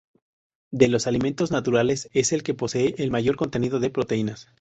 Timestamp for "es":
2.11-2.33